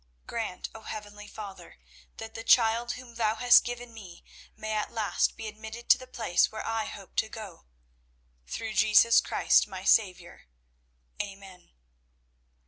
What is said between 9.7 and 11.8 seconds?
Saviour. Amen."